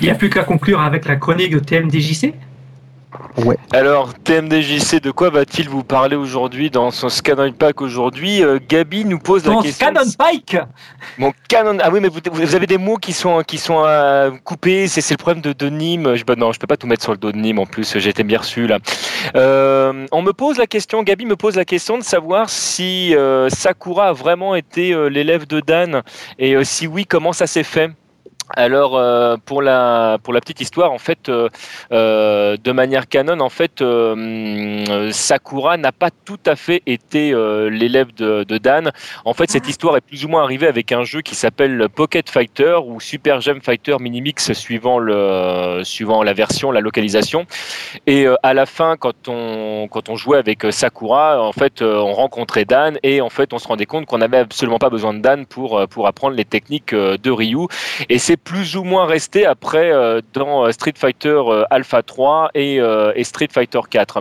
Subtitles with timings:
[0.00, 2.34] Il n'y a plus qu'à conclure avec la chronique de TMDJC.
[3.38, 3.56] Ouais.
[3.72, 9.04] Alors, TMDJC, de quoi va-t-il vous parler aujourd'hui dans son Scanon Pack aujourd'hui euh, Gabi
[9.04, 9.86] nous pose la question.
[9.86, 10.56] Canon Pike
[11.18, 11.78] Mon canon.
[11.82, 14.88] Ah oui, mais vous, vous avez des mots qui sont qui sont euh, coupés.
[14.88, 16.14] C'est c'est le problème de, de Nîmes.
[16.14, 17.98] Je, bah non, je peux pas tout mettre sur le dos de Nîmes en plus.
[17.98, 18.78] J'ai été bien reçu là.
[19.34, 21.02] Euh, on me pose la question.
[21.02, 25.46] Gabi me pose la question de savoir si euh, Sakura a vraiment été euh, l'élève
[25.46, 26.02] de Dan
[26.38, 27.90] et euh, si oui, comment ça s'est fait?
[28.50, 31.48] Alors euh, pour la pour la petite histoire en fait euh,
[31.90, 33.82] euh, de manière canon en fait
[35.10, 37.32] Sakura n'a pas tout à fait été
[37.70, 38.92] l'élève de, de Dan.
[39.24, 42.30] En fait cette histoire est plus ou moins arrivée avec un jeu qui s'appelle Pocket
[42.30, 47.46] Fighter ou Super Gem Fighter Minimix suivant le suivant la version la localisation
[48.06, 51.82] et euh, à la fin quand on quand on jouait avec euh, Sakura en fait
[51.82, 54.90] euh, on rencontrait Dan et en fait on se rendait compte qu'on n'avait absolument pas
[54.90, 57.66] besoin de Dan pour pour apprendre les techniques de Ryu
[58.08, 59.92] et c'est plus ou moins resté après
[60.32, 64.20] dans Street Fighter Alpha 3 et, et Street Fighter 4.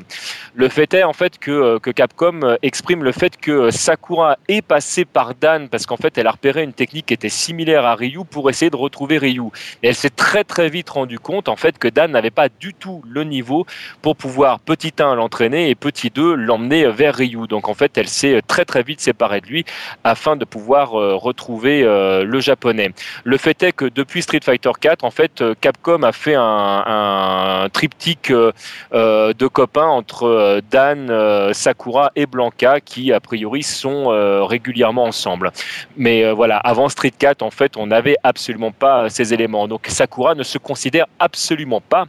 [0.54, 5.06] Le fait est en fait que, que Capcom exprime le fait que Sakura est passée
[5.06, 8.24] par Dan parce qu'en fait elle a repéré une technique qui était similaire à Ryu
[8.30, 9.50] pour essayer de retrouver Ryu.
[9.84, 12.74] Et elle s'est très très vite rendu compte en fait que Dan n'avait pas du
[12.74, 13.55] tout le niveau
[14.02, 17.48] pour pouvoir petit 1 l'entraîner et petit 2 l'emmener vers Ryu.
[17.48, 19.66] Donc en fait elle s'est très très vite séparée de lui
[20.04, 22.92] afin de pouvoir euh, retrouver euh, le japonais.
[23.24, 27.68] Le fait est que depuis Street Fighter 4, en fait, euh, Capcom a fait un,
[27.72, 31.12] triptyque de copains entre Dan,
[31.54, 34.08] Sakura et Blanca qui, a priori, sont
[34.46, 35.52] régulièrement ensemble.
[35.98, 39.68] Mais voilà, avant Street 4, en fait, on n'avait absolument pas ces éléments.
[39.68, 42.06] Donc Sakura ne se considère absolument pas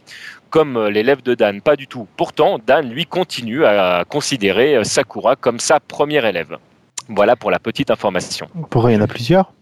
[0.50, 2.06] comme euh, l'élève de Dan, pas du tout.
[2.16, 6.58] Pourtant, Dan, lui, continue à considérer euh, Sakura comme sa première élève.
[7.08, 8.48] Voilà pour la petite information.
[8.70, 9.52] Pourquoi il y en a plusieurs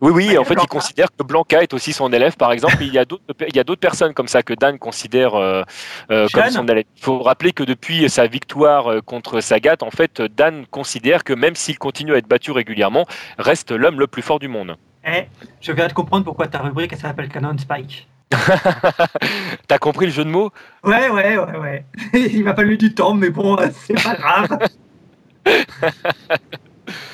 [0.00, 2.78] Oui, oui, en fait, il considère que Blanca est aussi son élève, par exemple.
[2.80, 5.62] Il y a d'autres, il y a d'autres personnes comme ça que Dan considère euh,
[6.10, 6.84] euh, comme son élève.
[6.96, 11.54] Il faut rappeler que depuis sa victoire contre Sagat, en fait, Dan considère que même
[11.54, 13.06] s'il continue à être battu régulièrement,
[13.38, 14.76] reste l'homme le plus fort du monde.
[15.06, 15.24] Eh,
[15.60, 18.08] je viens de comprendre pourquoi ta rubrique elle s'appelle Canon Spike.
[19.68, 20.50] T'as compris le jeu de mots?
[20.84, 21.84] Ouais, ouais, ouais, ouais.
[22.32, 23.56] Il m'a fallu du temps, mais bon,
[23.86, 24.58] c'est pas grave.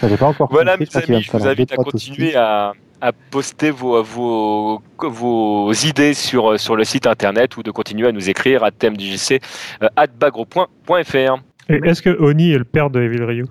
[0.01, 4.03] Ça pas encore Voilà, mes amis, je vous invite à continuer à, à poster vos,
[4.03, 8.71] vos, vos idées sur, sur le site internet ou de continuer à nous écrire à
[8.71, 9.41] thèmedjc
[9.83, 11.37] euh, at bagro.fr.
[11.69, 13.47] Est-ce que Oni est le père de Evil Ryu?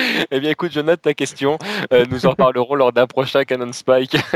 [0.30, 1.58] Eh bien, écoute, je note ta question.
[1.92, 4.16] Euh, nous en parlerons lors d'un prochain Canon Spike.